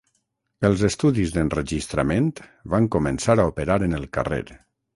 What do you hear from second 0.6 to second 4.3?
Els estudis d'enregistrament van començar a operar en el